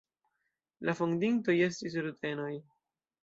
La 0.89 0.95
fondintoj 0.99 1.55
estis 1.67 1.99
rutenoj. 2.07 2.51